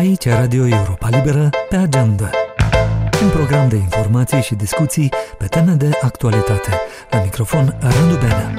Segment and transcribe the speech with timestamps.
[0.00, 2.30] Aici Radio Europa Liberă pe agenda.
[3.22, 6.70] Un program de informații și discuții pe teme de actualitate.
[7.10, 8.54] La microfon Radu Benea.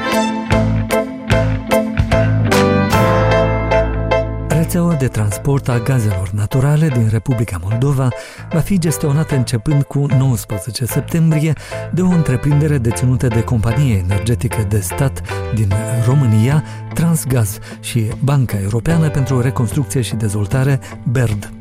[4.72, 8.08] Rețeaua de transport a gazelor naturale din Republica Moldova
[8.52, 11.54] va fi gestionată începând cu 19 septembrie
[11.94, 15.22] de o întreprindere deținută de companie energetică de stat
[15.56, 15.74] din
[16.06, 20.80] România, Transgaz și Banca Europeană pentru Reconstrucție și Dezvoltare,
[21.12, 21.52] BERD.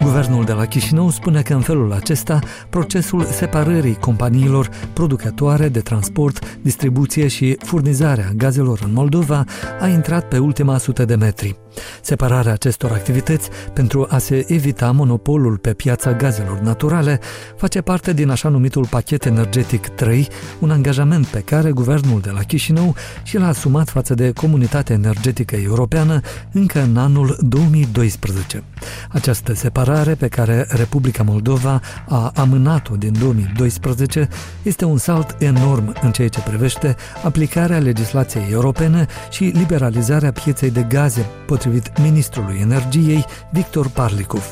[0.00, 2.38] Guvernul de la Chișinău spune că în felul acesta
[2.70, 9.44] procesul separării companiilor producătoare de transport, distribuție și furnizarea gazelor în Moldova
[9.80, 11.61] a intrat pe ultima sută de metri.
[12.02, 17.20] Separarea acestor activități pentru a se evita monopolul pe piața gazelor naturale
[17.56, 22.40] face parte din așa numitul pachet energetic 3, un angajament pe care guvernul de la
[22.40, 26.20] Chișinău și l-a asumat față de comunitatea energetică europeană
[26.52, 28.62] încă în anul 2012.
[29.08, 34.28] Această separare pe care Republica Moldova a amânat-o din 2012
[34.62, 40.82] este un salt enorm în ceea ce privește aplicarea legislației europene și liberalizarea pieței de
[40.88, 41.26] gaze
[41.62, 44.44] potrivit ministrului energiei Victor Parlikov.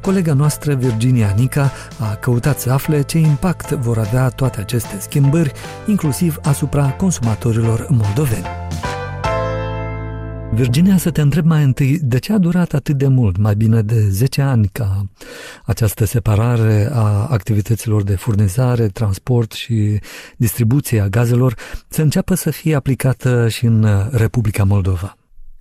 [0.00, 5.52] Colega noastră, Virginia Nica, a căutat să afle ce impact vor avea toate aceste schimbări,
[5.86, 8.46] inclusiv asupra consumatorilor moldoveni.
[10.52, 13.82] Virginia, să te întreb mai întâi, de ce a durat atât de mult, mai bine
[13.82, 15.02] de 10 ani, ca
[15.64, 20.00] această separare a activităților de furnizare, transport și
[20.36, 21.54] distribuție a gazelor
[21.88, 25.14] să înceapă să fie aplicată și în Republica Moldova?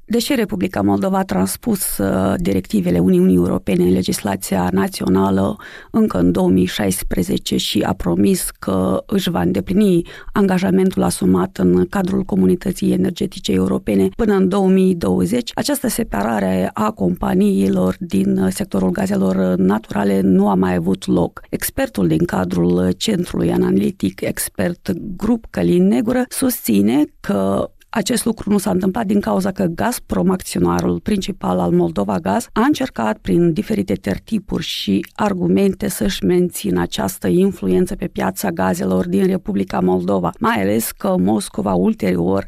[0.09, 5.57] Deși Republica Moldova a transpus uh, directivele Uniunii Europene în legislația națională
[5.91, 10.01] încă în 2016 și a promis că își va îndeplini
[10.33, 18.47] angajamentul asumat în cadrul comunității energetice europene până în 2020, această separare a companiilor din
[18.49, 21.41] sectorul gazelor naturale nu a mai avut loc.
[21.49, 28.69] Expertul din cadrul Centrului Analitic Expert Grup Călin Negură susține că acest lucru nu s-a
[28.69, 34.63] întâmplat din cauza că Gazprom, acționarul principal al Moldova Gaz, a încercat prin diferite tertipuri
[34.63, 41.15] și argumente să-și mențină această influență pe piața gazelor din Republica Moldova, mai ales că
[41.17, 42.45] Moscova ulterior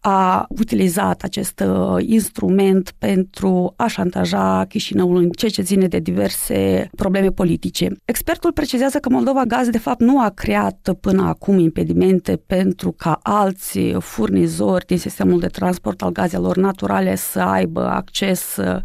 [0.00, 6.90] a utilizat acest uh, instrument pentru a șantaja Chișinăul în ceea ce ține de diverse
[6.96, 7.88] probleme politice.
[8.04, 13.18] Expertul precizează că Moldova Gaz de fapt nu a creat până acum impedimente pentru ca
[13.22, 18.80] alți furnizori din sistemul de transport al gazelor naturale să aibă acces uh,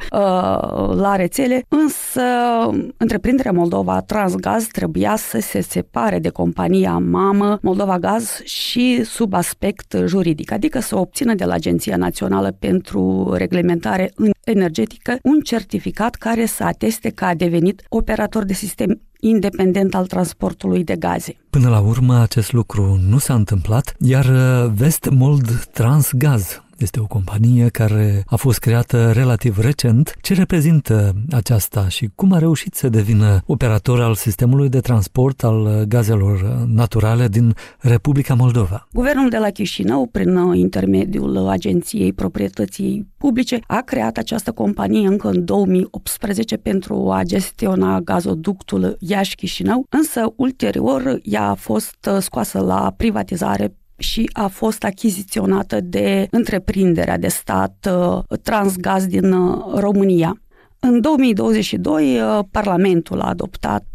[0.96, 2.22] la rețele, însă
[2.98, 9.96] întreprinderea Moldova Transgaz trebuia să se separe de compania mamă Moldova Gaz și sub aspect
[10.06, 16.64] juridic, adică să obțină de la Agenția Națională pentru Reglementare Energetică un certificat care să
[16.64, 21.36] ateste că a devenit operator de sistem independent al transportului de gaze.
[21.50, 24.26] Până la urmă, acest lucru nu s-a întâmplat, iar
[24.76, 30.16] Vestmold Transgaz, este o companie care a fost creată relativ recent.
[30.22, 35.84] Ce reprezintă aceasta și cum a reușit să devină operator al sistemului de transport al
[35.88, 38.88] gazelor naturale din Republica Moldova?
[38.94, 45.46] Guvernul de la Chișinău, prin intermediul Agenției Proprietății Publice, a creat această companie încă în
[45.46, 54.30] 2018 pentru a gestiona gazoductul Iași-Chișinău, însă ulterior ea a fost scoasă la privatizare și
[54.34, 60.40] a fost achiziționată de întreprinderea de stat uh, Transgaz din uh, România.
[60.80, 63.86] În 2022, uh, Parlamentul a adoptat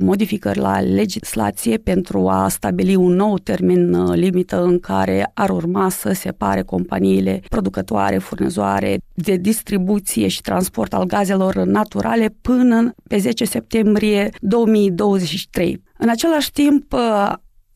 [0.00, 6.12] modificări la legislație pentru a stabili un nou termen limită în care ar urma să
[6.12, 14.30] separe companiile producătoare, furnizoare de distribuție și transport al gazelor naturale până pe 10 septembrie
[14.40, 15.82] 2023.
[15.98, 16.94] În același timp,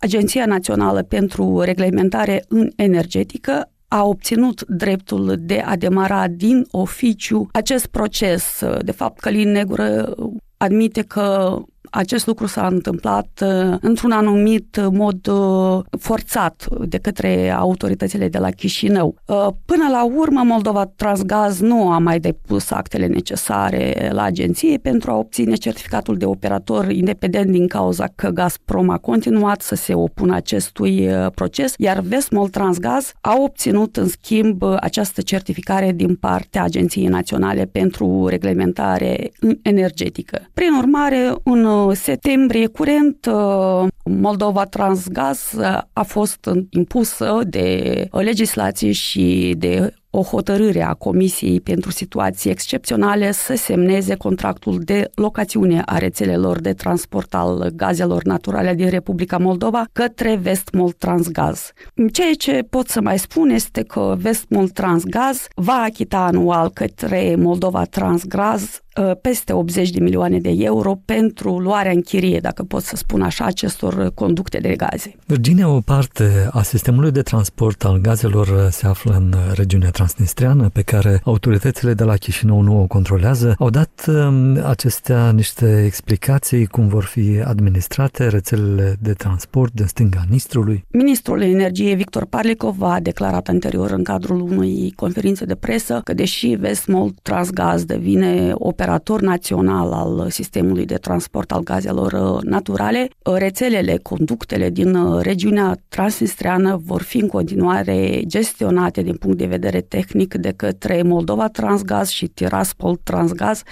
[0.00, 7.86] Agenția Națională pentru Reglementare în Energetică a obținut dreptul de a demara din oficiu acest
[7.86, 8.62] proces.
[8.82, 10.14] De fapt, Călin Negură
[10.56, 11.56] admite că
[11.90, 18.50] acest lucru s-a întâmplat uh, într-un anumit mod uh, forțat de către autoritățile de la
[18.50, 19.14] Chișinău.
[19.26, 25.10] Uh, până la urmă, Moldova Transgaz nu a mai depus actele necesare la agenție pentru
[25.10, 30.34] a obține certificatul de operator independent din cauza că Gazprom a continuat să se opună
[30.34, 37.64] acestui proces, iar Vestmol Transgaz a obținut în schimb această certificare din partea Agenției Naționale
[37.64, 39.30] pentru Reglementare
[39.62, 40.48] Energetică.
[40.54, 49.54] Prin urmare, un septembrie curent, uh, Moldova Transgaz uh, a fost impusă de legislație și
[49.58, 56.60] de o hotărâre a Comisiei pentru situații excepționale să semneze contractul de locațiune a rețelelor
[56.60, 61.72] de transport al gazelor naturale din Republica Moldova către Vestmol Transgaz.
[62.12, 67.84] Ceea ce pot să mai spun este că Vestmol Transgaz va achita anual către Moldova
[67.84, 68.89] Transgaz Uh,
[69.20, 73.44] peste 80 de milioane de euro pentru luarea în chirie, dacă pot să spun așa,
[73.44, 75.14] acestor conducte de gaze.
[75.26, 80.82] Virginia, o parte a sistemului de transport al gazelor se află în regiunea transnistriană, pe
[80.82, 83.54] care autoritățile de la Chișinău nu o controlează.
[83.58, 90.22] Au dat um, acestea niște explicații cum vor fi administrate rețelele de transport din stânga
[90.28, 90.84] Nistrului?
[90.90, 96.46] Ministrul Energiei Victor Parlikov a declarat anterior în cadrul unui conferințe de presă că deși
[96.48, 103.34] Vestmold Transgaz devine operator operator național al sistemului de transport al gazelor uh, naturale, uh,
[103.36, 109.80] rețelele, conductele din uh, regiunea transnistreană vor fi în continuare gestionate din punct de vedere
[109.80, 113.62] tehnic de către Moldova Transgaz și Tiraspol Transgaz,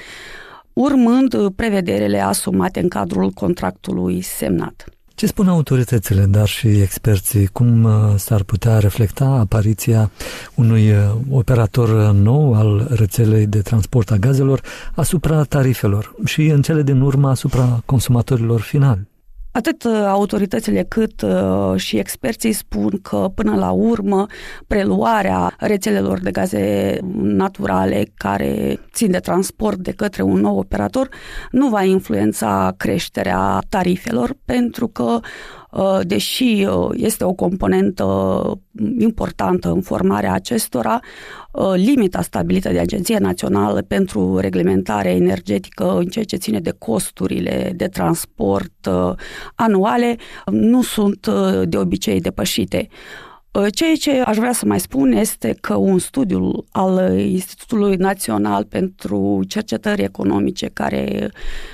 [0.72, 4.98] urmând prevederile asumate în cadrul contractului semnat.
[5.19, 7.47] Ce spun autoritățile, dar și experții?
[7.47, 10.11] Cum uh, s-ar putea reflecta apariția
[10.55, 10.97] unui uh,
[11.31, 14.61] operator nou al rețelei de transport a gazelor
[14.94, 19.07] asupra tarifelor și în cele din urmă asupra consumatorilor finali?
[19.58, 24.26] Atât uh, autoritățile cât uh, și experții spun că până la urmă
[24.66, 31.08] preluarea rețelelor de gaze naturale care țin de transport de către un nou operator
[31.50, 35.20] nu va influența creșterea tarifelor pentru că
[35.68, 35.68] Uh,
[36.03, 38.05] deși uh, este o componentă
[38.99, 41.00] importantă în formarea acestora,
[41.53, 47.73] uh, limita stabilită de Agenția Națională pentru Reglementare Energetică în ceea ce ține de costurile
[47.76, 48.88] de transport
[49.55, 50.17] anuale
[50.47, 51.29] nu sunt
[51.65, 52.88] de obicei depășite.
[53.53, 58.65] Uh, ceea ce aș vrea să mai spun este că un studiu al Institutului Național
[58.65, 61.31] pentru Cercetări Economice, care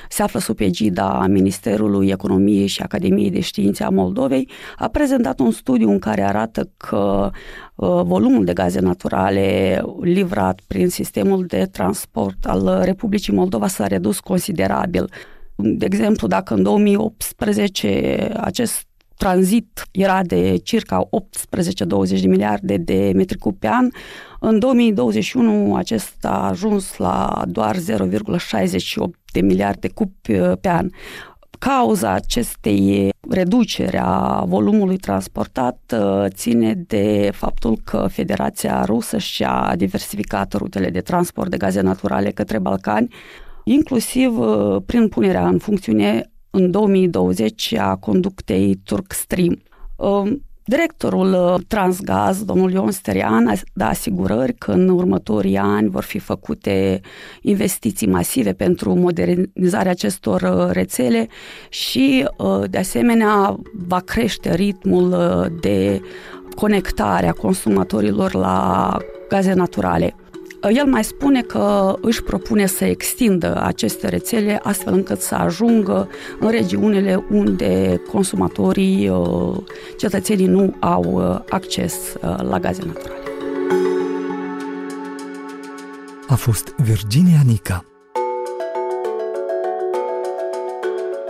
[0.09, 5.51] se află sub egida Ministerului Economiei și Academiei de Științe a Moldovei, a prezentat un
[5.51, 7.31] studiu în care arată că
[7.75, 14.21] uh, volumul de gaze naturale livrat prin sistemul de transport al Republicii Moldova s-a redus
[14.21, 15.11] considerabil.
[15.57, 21.09] De exemplu, dacă în 2018 acest tranzit era de circa
[22.17, 23.89] 18-20 de miliarde de metri cub pe an.
[24.41, 27.81] În 2021 acesta a ajuns la doar 0,68
[29.33, 30.11] de miliarde cub
[30.61, 30.89] pe an.
[31.59, 40.53] Cauza acestei reducere a volumului transportat uh, ține de faptul că Federația Rusă și-a diversificat
[40.53, 43.15] rutele de transport de gaze naturale către Balcani,
[43.65, 49.63] inclusiv uh, prin punerea în funcțiune în 2020 a conductei Turkstream.
[49.97, 56.03] Um, directorul uh, Transgaz, domnul Ion Sterian, a dat asigurări că în următorii ani vor
[56.03, 57.01] fi făcute
[57.41, 61.29] investiții masive pentru modernizarea acestor uh, rețele
[61.69, 63.57] și, uh, de asemenea,
[63.87, 65.17] va crește ritmul
[65.61, 66.01] de
[66.55, 68.97] conectare a consumatorilor la
[69.29, 70.15] gaze naturale.
[70.71, 76.09] El mai spune că își propune să extindă aceste rețele astfel încât să ajungă
[76.41, 79.57] în regiunile unde consumatorii, uh,
[79.97, 83.19] cetățenii nu au uh, acces uh, la gaze naturale.
[86.27, 87.94] A fost Virginia Nica.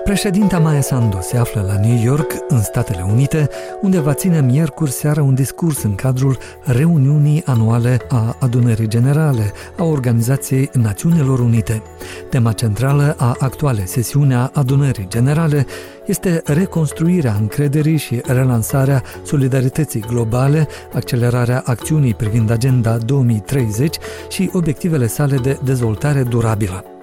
[0.04, 3.48] Președinta Maya Sandu se află la New York, în Statele Unite,
[3.80, 9.84] unde va ține miercuri seara un discurs în cadrul reuniunii anuale a Adunării Generale a
[9.84, 11.82] Organizației Națiunilor Unite.
[12.30, 15.66] Tema centrală a actualei sesiuni a Adunării Generale
[16.06, 23.96] este reconstruirea încrederii și relansarea solidarității globale, accelerarea acțiunii privind Agenda 2030
[24.28, 26.93] și obiectivele sale de dezvoltare durabilă.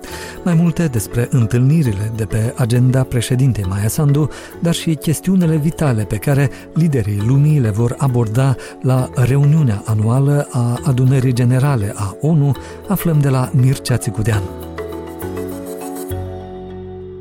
[0.43, 4.29] Mai multe despre întâlnirile de pe agenda președintei Maia Sandu,
[4.61, 10.79] dar și chestiunile vitale pe care liderii lumii le vor aborda la reuniunea anuală a
[10.83, 12.51] adunării generale a ONU,
[12.87, 14.41] aflăm de la Mircea Țicudean.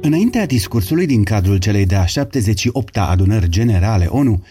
[0.02, 4.42] Înaintea discursului din cadrul celei de-a 78-a adunări generale ONU,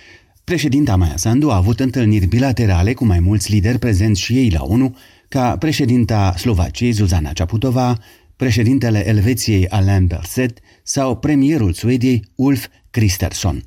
[0.43, 4.63] președinta Maia Sandu a avut întâlniri bilaterale cu mai mulți lideri prezenți și ei la
[4.63, 4.96] ONU,
[5.27, 7.98] ca președinta Slovaciei Zuzana Čaputová,
[8.39, 13.63] președintele Elveției Alain Berset sau premierul Suediei Ulf Kristersson.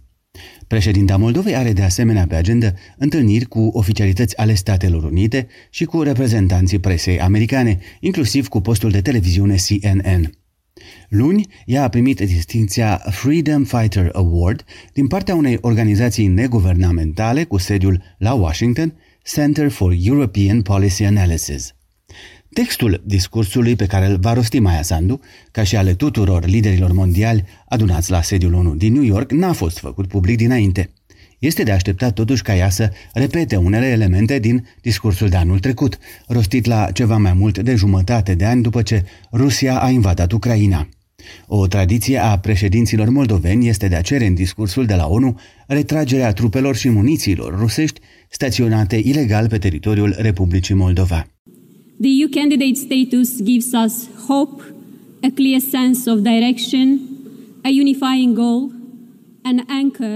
[0.67, 6.03] Președinta Moldovei are de asemenea pe agenda întâlniri cu oficialități ale Statelor Unite și cu
[6.03, 10.33] reprezentanții presei americane, inclusiv cu postul de televiziune CNN.
[11.09, 18.03] Luni, ea a primit distinția Freedom Fighter Award din partea unei organizații neguvernamentale cu sediul
[18.19, 21.75] la Washington, Center for European Policy Analysis.
[22.53, 27.45] Textul discursului pe care îl va rosti Maia Sandu, ca și ale tuturor liderilor mondiali
[27.69, 30.91] adunați la sediul ONU din New York, n-a fost făcut public dinainte.
[31.39, 35.99] Este de așteptat totuși ca ea să repete unele elemente din discursul de anul trecut,
[36.27, 40.89] rostit la ceva mai mult de jumătate de ani după ce Rusia a invadat Ucraina.
[41.47, 46.33] O tradiție a președinților moldoveni este de a cere în discursul de la ONU retragerea
[46.33, 51.27] trupelor și munițiilor rusești staționate ilegal pe teritoriul Republicii Moldova.
[52.03, 54.61] The EU candidate status gives us hope,
[55.23, 57.01] a clear sense of direction,
[57.63, 58.71] a unifying goal,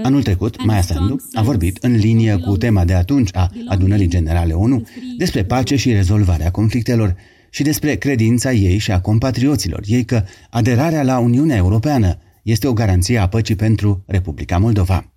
[0.03, 4.53] Anul trecut, Maia Sandu a vorbit în linie cu tema de atunci a adunării generale
[4.53, 4.81] ONU
[5.17, 7.15] despre pace și rezolvarea conflictelor
[7.49, 12.73] și despre credința ei și a compatrioților ei că aderarea la Uniunea Europeană este o
[12.73, 15.11] garanție a păcii pentru Republica Moldova.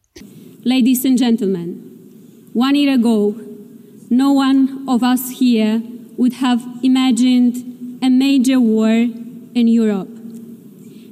[0.63, 1.69] Ladies and gentlemen,
[2.55, 3.35] one year ago,
[4.09, 5.83] no one of us here
[6.21, 7.55] would have imagined
[8.09, 8.97] a major war
[9.61, 10.11] in Europe.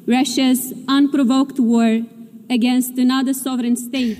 [0.06, 0.62] Russia's
[0.98, 1.90] unprovoked war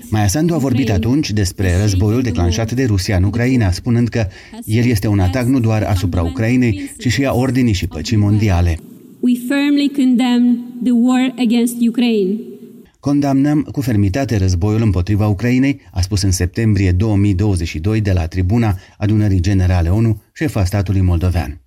[0.09, 4.27] Maia Sandu a vorbit atunci despre războiul declanșat de Rusia în Ucraina, spunând că
[4.65, 8.79] el este un atac nu doar asupra Ucrainei, ci și a ordinii și păcii mondiale.
[9.19, 12.35] We firmly condemn the war against Ukraine.
[12.99, 19.39] Condamnăm cu fermitate războiul împotriva Ucrainei, a spus în septembrie 2022 de la tribuna adunării
[19.39, 21.61] generale ONU șefa statului moldovean.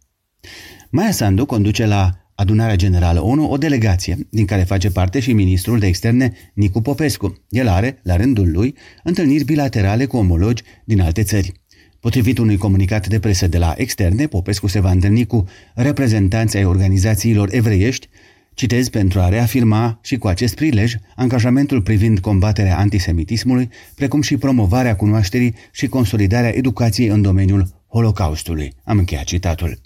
[0.90, 5.78] Maia Sandu conduce la adunarea generală ONU o delegație, din care face parte și ministrul
[5.78, 7.42] de externe Nicu Popescu.
[7.48, 11.52] El are, la rândul lui, întâlniri bilaterale cu omologi din alte țări.
[12.00, 16.64] Potrivit unui comunicat de presă de la externe, Popescu se va întâlni cu reprezentanții ai
[16.64, 18.08] organizațiilor evreiești,
[18.54, 24.96] citez pentru a reafirma și cu acest prilej angajamentul privind combaterea antisemitismului, precum și promovarea
[24.96, 28.72] cunoașterii și consolidarea educației în domeniul Holocaustului.
[28.84, 29.78] Am încheiat citatul.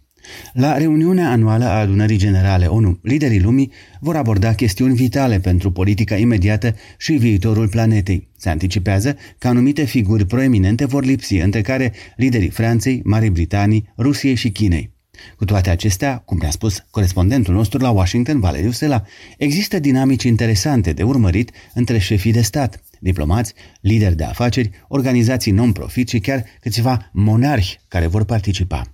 [0.53, 6.17] La reuniunea anuală a adunării generale ONU, liderii lumii vor aborda chestiuni vitale pentru politica
[6.17, 8.29] imediată și viitorul planetei.
[8.37, 14.35] Se anticipează că anumite figuri proeminente vor lipsi, între care liderii Franței, Marii Britanii, Rusiei
[14.35, 14.96] și Chinei.
[15.37, 19.05] Cu toate acestea, cum ne-a spus corespondentul nostru la Washington, Valeriu Sela,
[19.39, 26.09] există dinamici interesante de urmărit între șefii de stat, diplomați, lideri de afaceri, organizații non-profit
[26.09, 28.91] și chiar câțiva monarhi care vor participa.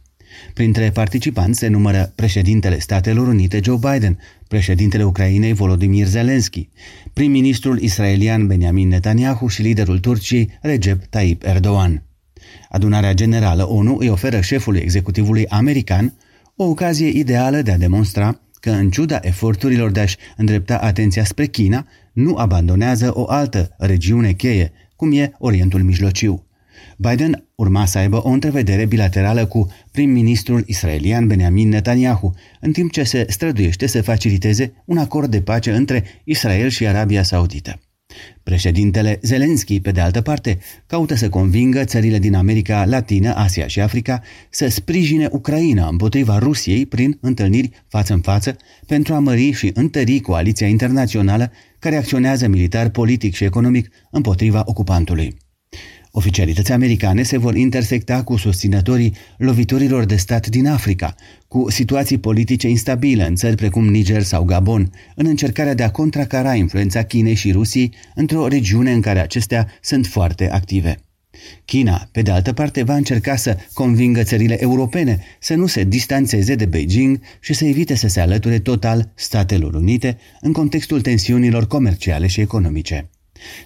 [0.55, 6.69] Printre participanți se numără președintele Statelor Unite Joe Biden, președintele Ucrainei Volodymyr Zelensky,
[7.13, 12.03] prim-ministrul israelian Benjamin Netanyahu și liderul Turciei Recep Tayyip Erdogan.
[12.69, 16.15] Adunarea Generală ONU îi oferă șefului executivului american
[16.57, 21.47] o ocazie ideală de a demonstra că, în ciuda eforturilor de a-și îndrepta atenția spre
[21.47, 26.47] China, nu abandonează o altă regiune cheie, cum e Orientul Mijlociu.
[26.97, 33.03] Biden urma să aibă o întrevedere bilaterală cu prim-ministrul israelian Benjamin Netanyahu, în timp ce
[33.03, 37.81] se străduiește să faciliteze un acord de pace între Israel și Arabia Saudită.
[38.43, 43.81] Președintele Zelensky, pe de altă parte, caută să convingă țările din America Latină, Asia și
[43.81, 49.71] Africa să sprijine Ucraina împotriva Rusiei prin întâlniri față în față pentru a mări și
[49.75, 55.37] întări coaliția internațională care acționează militar, politic și economic împotriva ocupantului.
[56.15, 61.15] Oficialități americane se vor intersecta cu susținătorii loviturilor de stat din Africa,
[61.49, 66.55] cu situații politice instabile în țări precum Niger sau Gabon, în încercarea de a contracara
[66.55, 70.97] influența Chinei și Rusiei într-o regiune în care acestea sunt foarte active.
[71.65, 76.55] China, pe de altă parte, va încerca să convingă țările europene să nu se distanțeze
[76.55, 82.27] de Beijing și să evite să se alăture total Statelor Unite în contextul tensiunilor comerciale
[82.27, 83.11] și economice.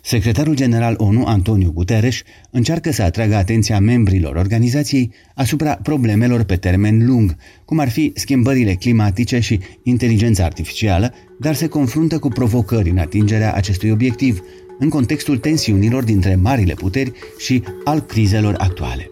[0.02, 7.06] Secretarul general ONU, Antonio Guterres, încearcă să atragă atenția membrilor organizației asupra problemelor pe termen
[7.06, 12.98] lung, cum ar fi schimbările climatice și inteligența artificială, dar se confruntă cu provocări în
[12.98, 14.42] atingerea acestui obiectiv,
[14.78, 19.10] în contextul tensiunilor dintre marile puteri și al crizelor actuale.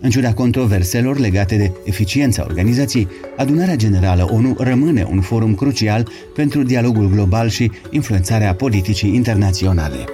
[0.00, 6.62] În ciuda controverselor legate de eficiența organizației, Adunarea Generală ONU rămâne un forum crucial pentru
[6.62, 10.04] dialogul global și influențarea politicii internaționale.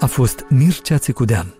[0.00, 1.57] A fost Mircea Țicudean.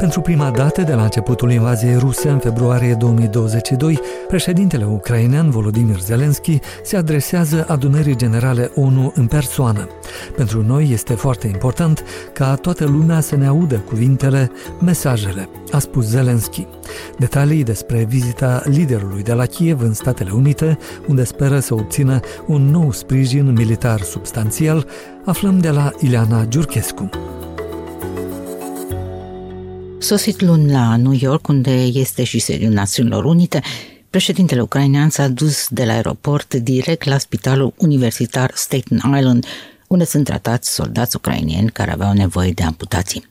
[0.00, 6.58] Pentru prima dată de la începutul invaziei ruse în februarie 2022, președintele ucrainean Volodymyr Zelensky
[6.82, 9.88] se adresează adunării generale ONU în persoană.
[10.36, 14.50] Pentru noi este foarte important ca toată lumea să ne audă cuvintele,
[14.84, 16.66] mesajele, a spus Zelensky.
[17.18, 22.70] Detalii despre vizita liderului de la Kiev în Statele Unite, unde speră să obțină un
[22.70, 24.86] nou sprijin militar substanțial,
[25.24, 27.08] aflăm de la Ileana Giurchescu.
[30.02, 33.60] Sosit luni la New York, unde este și sediul Națiunilor Unite,
[34.10, 39.46] președintele ucrainean s-a dus de la aeroport direct la spitalul universitar Staten Island,
[39.86, 43.28] unde sunt tratați soldați ucrainieni care aveau nevoie de amputații.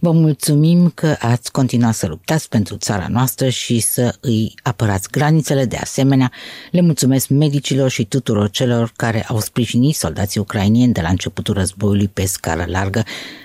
[0.00, 5.64] Vă mulțumim că ați continuat să luptați pentru țara noastră și să îi apărați granițele.
[5.64, 6.32] De asemenea,
[6.70, 12.08] le mulțumesc medicilor și tuturor celor care au sprijinit soldații ucrainieni de la începutul războiului
[12.08, 13.04] pe scară largă,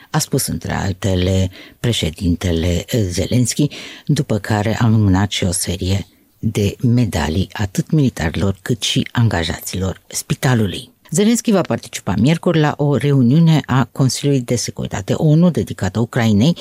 [0.09, 1.49] a spus între altele
[1.79, 3.67] președintele Zelenski,
[4.05, 6.07] după care a înmânat și o serie
[6.39, 10.89] de medalii atât militarilor cât și angajaților spitalului.
[11.11, 16.57] Zelenski va participa miercuri la o reuniune a Consiliului de Securitate ONU dedicată Ucrainei,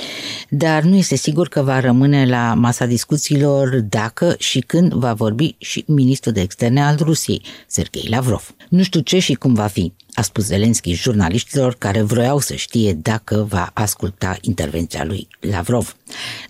[0.49, 5.57] dar nu este sigur că va rămâne la masa discuțiilor dacă și când va vorbi
[5.59, 8.55] și ministrul de externe al Rusiei, Sergei Lavrov.
[8.69, 12.93] Nu știu ce și cum va fi, a spus Zelenski jurnaliștilor care vroiau să știe
[12.93, 15.97] dacă va asculta intervenția lui Lavrov.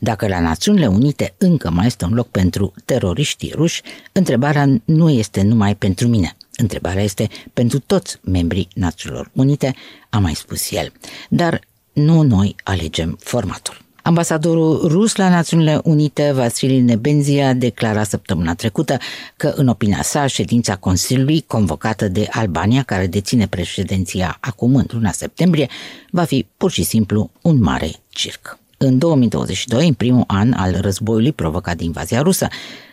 [0.00, 3.82] Dacă la Națiunile Unite încă mai este un loc pentru teroriștii ruși,
[4.12, 6.36] întrebarea nu este numai pentru mine.
[6.56, 9.74] Întrebarea este pentru toți membrii Națiunilor Unite,
[10.10, 10.92] a mai spus el.
[11.28, 11.60] Dar
[11.92, 13.87] nu noi alegem formatul.
[14.08, 18.96] Ambasadorul rus la Națiunile Unite, Vasili Nebenzia, declara săptămâna trecută
[19.36, 25.10] că, în opinia sa, ședința Consiliului, convocată de Albania, care deține președinția acum în luna
[25.10, 25.68] septembrie,
[26.10, 28.58] va fi pur și simplu un mare circ.
[28.76, 32.48] În 2022, în primul an al războiului provocat de invazia rusă,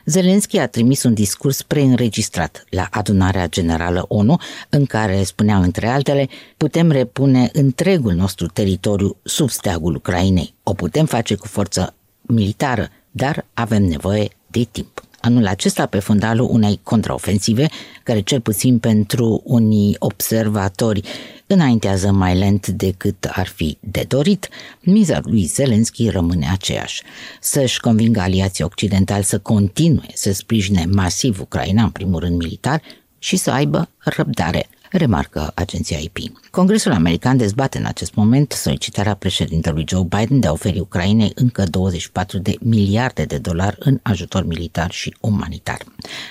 [0.05, 4.38] Zelenski a trimis un discurs preînregistrat la adunarea generală ONU,
[4.69, 10.53] în care spunea între altele, putem repune întregul nostru teritoriu sub steagul Ucrainei.
[10.63, 16.47] O putem face cu forță militară, dar avem nevoie de timp anul acesta pe fundalul
[16.51, 17.69] unei contraofensive,
[18.03, 21.01] care cel puțin pentru unii observatori
[21.47, 24.47] înaintează mai lent decât ar fi de dorit,
[24.81, 27.03] miza lui Zelensky rămâne aceeași.
[27.39, 32.81] Să-și convingă aliații occidentali să continue să sprijine masiv Ucraina, în primul rând militar,
[33.20, 36.17] și să aibă răbdare remarcă agenția IP.
[36.51, 41.63] Congresul american dezbate în acest moment solicitarea președintelui Joe Biden de a oferi Ucrainei încă
[41.63, 45.77] 24 de miliarde de dolari în ajutor militar și umanitar.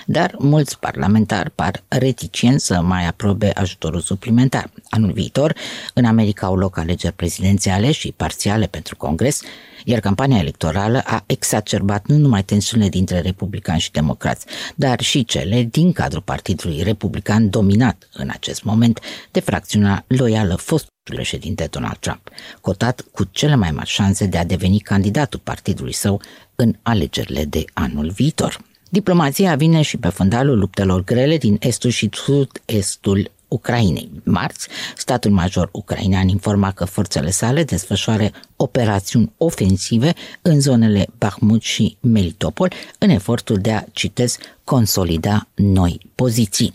[0.05, 4.69] Dar mulți parlamentari par reticenți să mai aprobe ajutorul suplimentar.
[4.89, 5.55] Anul viitor,
[5.93, 9.41] în America au loc alegeri prezidențiale și parțiale pentru Congres,
[9.87, 14.45] iar campania electorală a exacerbat nu numai tensiunile dintre republicani și democrați,
[14.75, 18.99] dar și cele din cadrul Partidului Republican dominat în acest moment
[19.31, 22.29] de fracțiunea loială fostului președinte Donald Trump,
[22.61, 26.21] cotat cu cele mai mari șanse de a deveni candidatul partidului său
[26.55, 28.59] în alegerile de anul viitor.
[28.89, 34.11] Diplomația vine și pe fundalul luptelor grele din estul și sud-estul Ucrainei.
[34.23, 41.97] Marți, statul major ucrainean informa că forțele sale desfășoară operațiuni ofensive în zonele Bahmut și
[41.99, 46.71] Melitopol în efortul de a, citez, consolida noi poziții.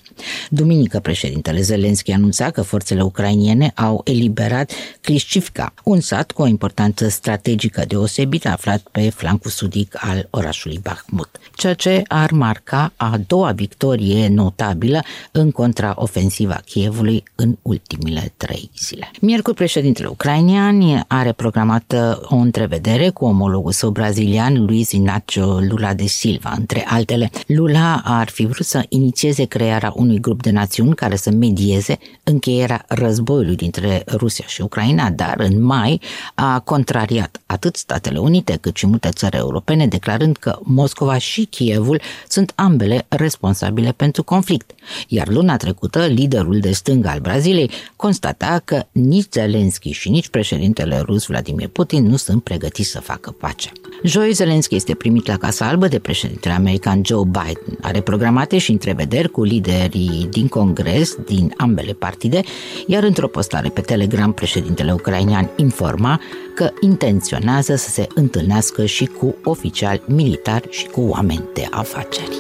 [0.50, 7.09] Duminică, președintele Zelenski anunța că forțele ucrainiene au eliberat Klishchivka, un sat cu o importanță
[7.09, 13.53] strategică deosebită aflat pe flancul sudic al orașului Bakhmut, ceea ce ar marca a doua
[13.53, 19.11] victorie notabilă în contraofensiva Kievului în ultimile trei zile.
[19.20, 26.07] Miercuri, președintele ucrainian are programată o întrevedere cu omologul său brazilian Luiz Inácio Lula de
[26.07, 27.31] Silva, între altele.
[27.46, 31.98] Lula ea ar fi vrut să inițieze crearea unui grup de națiuni care să medieze
[32.22, 36.00] încheierea războiului dintre Rusia și Ucraina, dar în mai
[36.34, 42.00] a contrariat atât Statele Unite cât și multe țări europene, declarând că Moscova și Kievul
[42.28, 44.70] sunt ambele responsabile pentru conflict.
[45.08, 51.00] Iar luna trecută, liderul de stânga al Braziliei constata că nici Zelensky și nici președintele
[51.00, 53.72] rus Vladimir Putin nu sunt pregătiți să facă pace.
[54.02, 58.70] Joi Zelensky este primit la Casa Albă de președintele american Joe Biden are programate și
[58.70, 62.40] întrevederi cu liderii din Congres, din ambele partide,
[62.86, 66.20] iar într-o postare pe Telegram, președintele ucrainean informa
[66.54, 72.36] că intenționează să se întâlnească și cu oficiali militari și cu oameni de afaceri.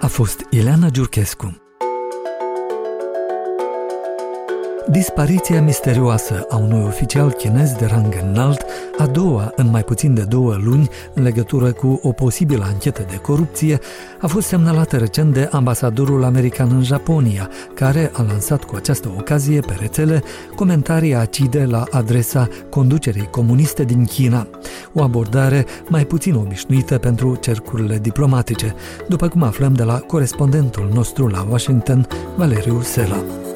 [0.00, 1.69] A fost Ileana Giurchescu.
[4.90, 8.64] Dispariția misterioasă a unui oficial chinez de rang înalt,
[8.98, 13.16] a doua în mai puțin de două luni în legătură cu o posibilă anchetă de
[13.16, 13.78] corupție,
[14.20, 19.60] a fost semnalată recent de ambasadorul american în Japonia, care a lansat cu această ocazie
[19.60, 20.22] pe rețele
[20.54, 24.46] comentarii acide la adresa conducerii comuniste din China,
[24.92, 28.74] o abordare mai puțin obișnuită pentru cercurile diplomatice,
[29.08, 33.49] după cum aflăm de la corespondentul nostru la Washington, Valeriu Sela.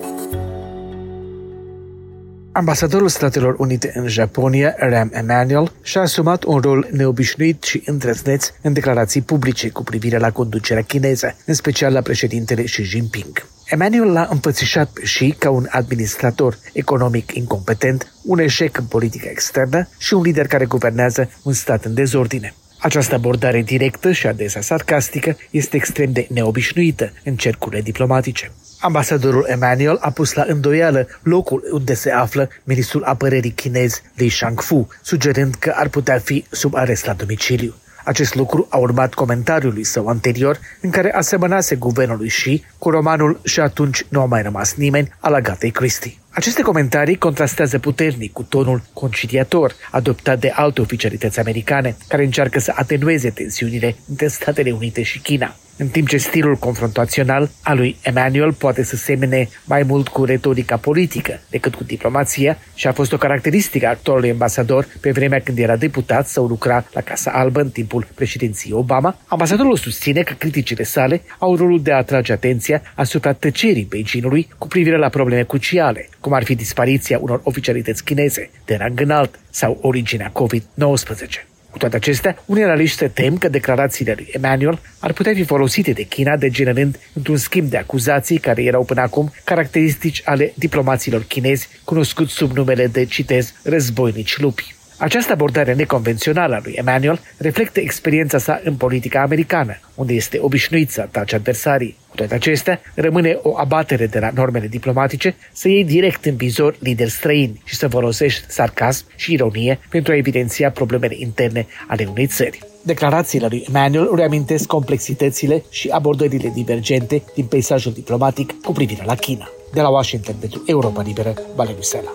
[2.57, 8.73] Ambasadorul Statelor Unite în Japonia, Ram Emanuel, și-a asumat un rol neobișnuit și îndrăzneț în
[8.73, 13.47] declarații publice cu privire la conducerea chineză, în special la președintele Xi Jinping.
[13.65, 19.89] Emanuel l-a împățișat pe Xi ca un administrator economic incompetent, un eșec în politica externă
[19.99, 22.55] și un lider care guvernează un stat în dezordine.
[22.85, 28.53] Această abordare directă și adesea sarcastică este extrem de neobișnuită în cercurile diplomatice.
[28.81, 34.89] Ambasadorul Emmanuel a pus la îndoială locul unde se află ministrul apărării chinez Li Shangfu,
[35.03, 37.75] sugerând că ar putea fi sub arest la domiciliu.
[38.05, 43.61] Acest lucru a urmat comentariului său anterior, în care asemănase guvernului și cu romanul și
[43.61, 46.13] atunci nu a mai rămas nimeni al Agatei Christie.
[46.31, 52.73] Aceste comentarii contrastează puternic cu tonul conciliator adoptat de alte oficialități americane, care încearcă să
[52.75, 58.53] atenueze tensiunile între Statele Unite și China în timp ce stilul confrontațional al lui Emmanuel
[58.53, 63.17] poate să semene mai mult cu retorica politică decât cu diplomația și a fost o
[63.17, 67.71] caracteristică a actualului ambasador pe vremea când era deputat sau lucra la Casa Albă în
[67.71, 73.33] timpul președinției Obama, ambasadorul susține că criticile sale au rolul de a atrage atenția asupra
[73.33, 78.75] tăcerii Beijingului cu privire la probleme cruciale, cum ar fi dispariția unor oficialități chineze de
[78.75, 81.54] rang înalt sau originea COVID-19.
[81.75, 85.93] Cu toate acestea, unii analiști se tem că declarațiile lui Emmanuel ar putea fi folosite
[85.93, 91.69] de China degenerând într-un schimb de acuzații care erau până acum caracteristici ale diplomaților chinezi,
[91.85, 94.74] cunoscuți sub numele de, citez, războinici lupi.
[94.99, 100.91] Această abordare neconvențională a lui Emmanuel reflectă experiența sa în politica americană, unde este obișnuit
[100.91, 101.97] să atace adversarii.
[102.09, 106.77] Cu toate acestea, rămâne o abatere de la normele diplomatice să iei direct în vizor
[106.79, 112.27] lideri străini și să folosești sarcasm și ironie pentru a evidenția problemele interne ale unei
[112.27, 112.59] țări.
[112.83, 119.49] Declarațiile lui Emmanuel reamintesc complexitățile și abordările divergente din peisajul diplomatic cu privire la China.
[119.73, 122.15] De la Washington pentru Europa Liberă, Valeriu Sela.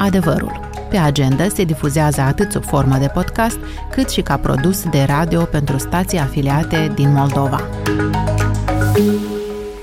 [0.00, 0.68] adevărul.
[0.90, 3.58] Pe agenda se difuzează atât sub formă de podcast,
[3.90, 7.60] cât și ca produs de radio pentru stații afiliate din Moldova.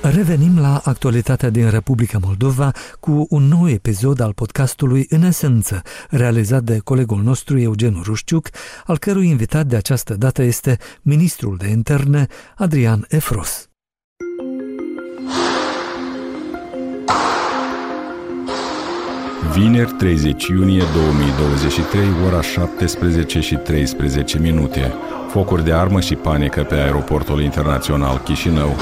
[0.02, 6.64] Revenim la actualitatea din Republica Moldova cu un nou episod al podcastului În Esență, realizat
[6.64, 8.50] de colegul nostru Eugen Rușciuc,
[8.86, 13.70] al cărui invitat de această dată este ministrul de interne Adrian Efros.
[19.46, 24.94] Vineri 30 iunie 2023, ora 17 și 13 minute.
[25.30, 28.76] Focuri de armă și panică pe aeroportul internațional Chișinău.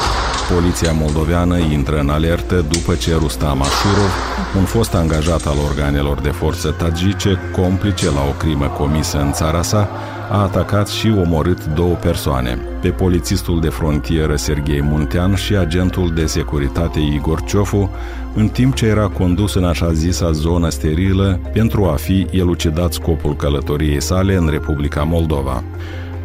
[0.53, 4.13] Poliția moldoveană intră în alertă după ce Rustam Ashurov,
[4.57, 9.61] un fost angajat al organelor de forță tagice, complice la o crimă comisă în țara
[9.61, 9.89] sa,
[10.31, 16.25] a atacat și omorât două persoane, pe polițistul de frontieră Serghei Muntean și agentul de
[16.25, 17.91] securitate Igor Ciofu,
[18.35, 23.35] în timp ce era condus în așa zisa zonă sterilă pentru a fi elucidat scopul
[23.35, 25.63] călătoriei sale în Republica Moldova.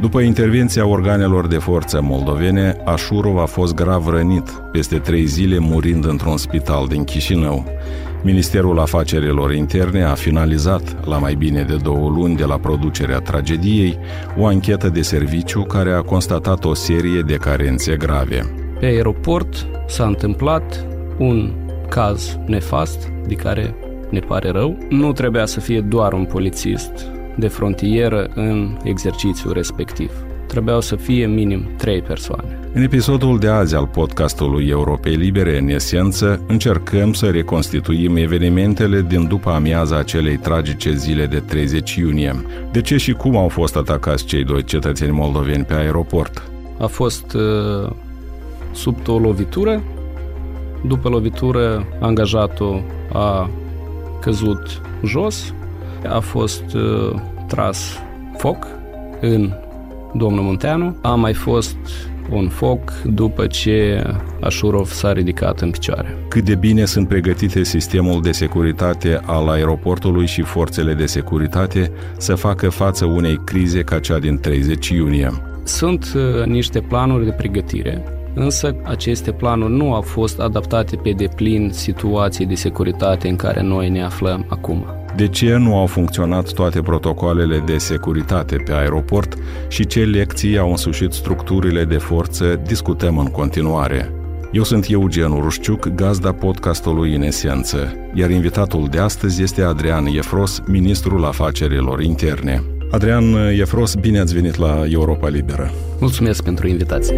[0.01, 6.05] După intervenția organelor de forță moldovene, Așurov a fost grav rănit, peste trei zile murind
[6.05, 7.65] într-un spital din Chișinău.
[8.23, 13.99] Ministerul Afacerilor Interne a finalizat, la mai bine de două luni de la producerea tragediei,
[14.39, 18.53] o anchetă de serviciu care a constatat o serie de carențe grave.
[18.81, 20.87] Pe aeroport s-a întâmplat
[21.19, 21.53] un
[21.91, 23.75] caz nefast, de care
[24.11, 24.79] ne pare rău.
[24.89, 30.11] Nu trebuia să fie doar un polițist de frontieră în exercițiul respectiv.
[30.47, 32.59] Trebuiau să fie minim trei persoane.
[32.73, 39.27] În episodul de azi al podcastului Europei Libere, în esență, încercăm să reconstituim evenimentele din
[39.27, 42.45] după amiaza acelei tragice zile de 30 iunie.
[42.73, 46.51] De ce și cum au fost atacați cei doi cetățeni moldoveni pe aeroport?
[46.79, 47.91] A fost uh,
[48.73, 49.83] sub o lovitură
[50.87, 53.51] După lovitură, angajatul a
[54.21, 55.55] căzut jos,
[56.09, 57.99] a fost uh, tras
[58.37, 58.67] foc
[59.21, 59.53] în
[60.15, 61.77] domnul Munteanu, a mai fost
[62.31, 64.05] un foc după ce
[64.41, 66.17] Așurov s-a ridicat în picioare.
[66.29, 72.35] Cât de bine sunt pregătite sistemul de securitate al aeroportului și forțele de securitate să
[72.35, 75.31] facă față unei crize ca cea din 30 iunie?
[75.63, 81.71] Sunt uh, niște planuri de pregătire Însă aceste planuri nu au fost adaptate pe deplin
[81.73, 84.85] situației de securitate în care noi ne aflăm acum.
[85.17, 89.39] De ce nu au funcționat toate protocoalele de securitate pe aeroport
[89.69, 94.13] și ce lecții au însușit structurile de forță, discutăm în continuare.
[94.53, 100.63] Eu sunt Eugen Urușciuc, gazda podcastului În Esență, iar invitatul de astăzi este Adrian Efros,
[100.67, 102.63] ministrul afacerilor interne.
[102.91, 105.71] Adrian Efros, bine ați venit la Europa Liberă.
[106.01, 107.17] Mulțumesc pentru invitație.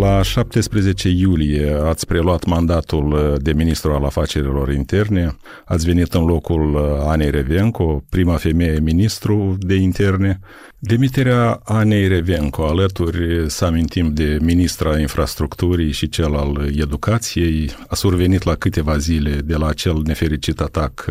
[0.00, 6.76] La 17 iulie ați preluat mandatul de ministru al afacerilor interne, ați venit în locul
[7.06, 10.40] Anei Revenco, prima femeie ministru de interne.
[10.78, 18.42] Demiterea Anei Revenco, alături să amintim de ministra infrastructurii și cel al educației, a survenit
[18.42, 21.04] la câteva zile de la acel nefericit atac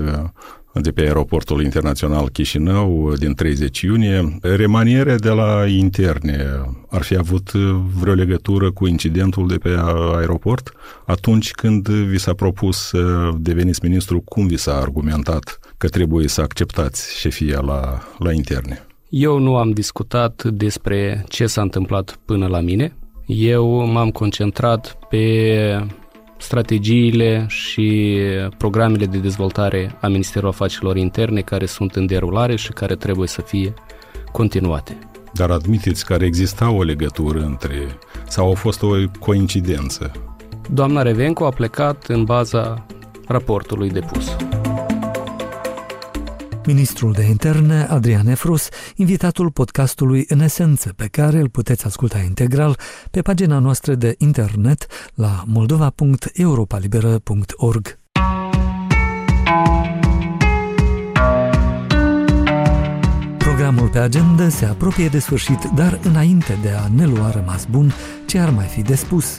[0.81, 4.37] de pe aeroportul internațional Chișinău din 30 iunie.
[4.41, 6.45] Remaniere de la interne
[6.89, 7.51] ar fi avut
[7.99, 9.75] vreo legătură cu incidentul de pe
[10.15, 10.73] aeroport?
[11.05, 16.41] Atunci când vi s-a propus să deveniți ministru, cum vi s-a argumentat că trebuie să
[16.41, 18.87] acceptați șefia la, la interne?
[19.09, 22.95] Eu nu am discutat despre ce s-a întâmplat până la mine.
[23.25, 25.87] Eu m-am concentrat pe
[26.37, 28.17] strategiile și
[28.57, 33.41] programele de dezvoltare a Ministerului Afacerilor Interne care sunt în derulare și care trebuie să
[33.41, 33.73] fie
[34.31, 34.97] continuate.
[35.33, 37.97] Dar admiteți că exista o legătură între,
[38.27, 40.11] sau a fost o coincidență?
[40.69, 42.85] Doamna Revenco a plecat în baza
[43.27, 44.35] raportului depus.
[46.67, 52.79] Ministrul de Interne, Adrian Efrus, invitatul podcastului În Esență, pe care îl puteți asculta integral
[53.11, 57.97] pe pagina noastră de internet la moldova.europalibera.org.
[63.37, 67.93] Programul pe agenda se apropie de sfârșit, dar înainte de a ne lua rămas bun,
[68.25, 69.37] ce ar mai fi de spus?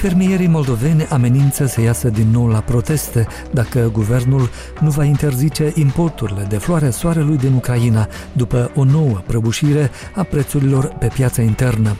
[0.00, 4.48] Fermierii moldoveni amenință să iasă din nou la proteste dacă guvernul
[4.80, 10.94] nu va interzice importurile de floare soarelui din Ucraina după o nouă prăbușire a prețurilor
[10.98, 11.96] pe piața internă.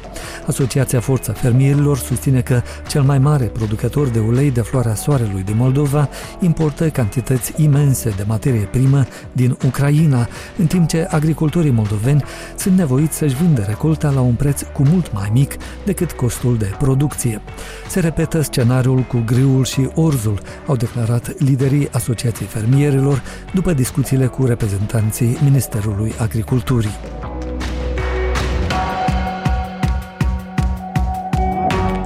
[0.47, 5.57] Asociația Forța Fermierilor susține că cel mai mare producător de ulei de floarea soarelui din
[5.57, 6.09] Moldova
[6.41, 12.25] importă cantități imense de materie primă din Ucraina, în timp ce agricultorii moldoveni
[12.57, 16.75] sunt nevoiți să-și vândă recolta la un preț cu mult mai mic decât costul de
[16.79, 17.41] producție.
[17.89, 23.23] Se repetă scenariul cu griul și orzul, au declarat liderii Asociației Fermierilor
[23.55, 27.30] după discuțiile cu reprezentanții Ministerului Agriculturii.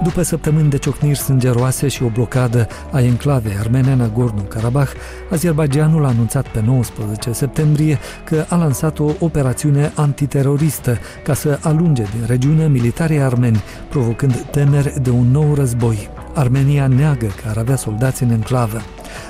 [0.05, 4.93] După săptămâni de ciocniri sângeroase și o blocadă a enclavei armene Nagorno-Karabakh,
[5.31, 12.03] Azerbaijanul a anunțat pe 19 septembrie că a lansat o operațiune antiteroristă ca să alunge
[12.03, 16.09] din regiune militarii armeni, provocând temeri de un nou război.
[16.35, 18.83] Armenia neagă că ar avea soldați în enclavă.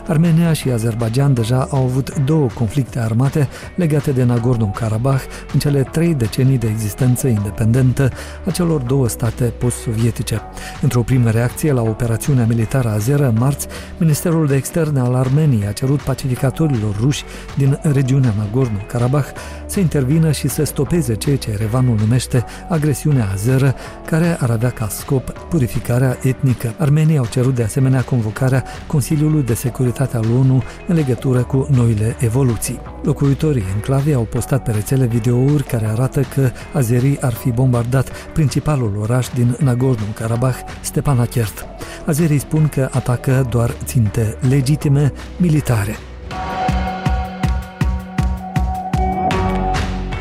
[0.08, 6.14] Armenia și Azerbaijan deja au avut două conflicte armate legate de Nagorno-Karabakh în cele trei
[6.14, 8.10] decenii de existență independentă
[8.46, 10.40] a celor două state post-sovietice.
[10.82, 13.66] Într-o primă reacție la operațiunea militară azeră, în marți,
[13.98, 17.24] Ministerul de Externe al Armeniei a cerut pacificatorilor ruși
[17.56, 19.28] din regiunea Nagorno-Karabakh
[19.66, 23.74] să intervină și să stopeze ceea ce Revanul numește agresiunea azeră,
[24.06, 26.74] care ar avea ca scop purificarea etnică.
[26.78, 29.72] Armenii au cerut de asemenea convocarea Consiliului de Securitate
[30.12, 32.80] al ONU în legătură cu noile evoluții.
[33.02, 38.96] Locuitorii enclavei au postat pe rețele videouri care arată că azerii ar fi bombardat principalul
[39.00, 41.66] oraș din Nagorno-Karabakh, Stepanakert.
[42.06, 45.96] Azerii spun că atacă doar ținte legitime militare.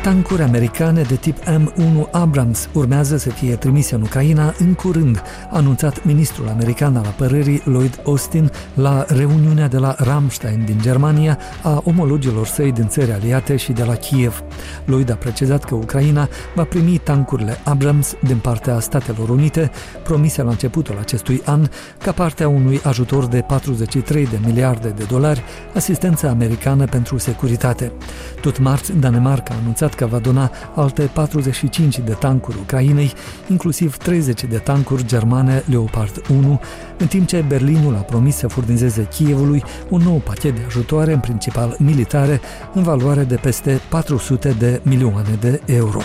[0.04, 5.56] Tancuri americane de tip M1 Abrams urmează să fie trimise în Ucraina în curând, a
[5.56, 11.82] anunțat ministrul american al apărării Lloyd Austin la reuniunea de la Ramstein din Germania a
[11.84, 14.42] omologilor săi din țări aliate și de la Kiev.
[14.84, 19.70] Lloyd a precizat că Ucraina va primi tancurile Abrams din partea Statelor Unite,
[20.02, 21.68] promise la începutul acestui an,
[22.02, 25.42] ca parte a unui ajutor de 43 de miliarde de dolari,
[25.74, 27.92] asistență americană pentru securitate.
[28.40, 33.12] Tot marți, Danemarca a anunțat anunțat că va dona alte 45 de tancuri Ucrainei,
[33.48, 36.60] inclusiv 30 de tancuri germane Leopard 1,
[36.98, 41.20] în timp ce Berlinul a promis să furnizeze Kievului un nou pachet de ajutoare, în
[41.20, 42.40] principal militare,
[42.74, 46.00] în valoare de peste 400 de milioane de euro.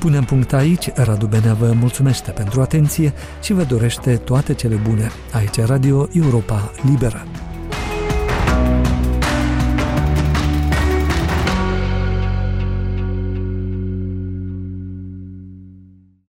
[0.00, 5.10] Punem punct aici, Radu Benea vă mulțumește pentru atenție și vă dorește toate cele bune.
[5.32, 7.24] Aici Radio Europa Liberă.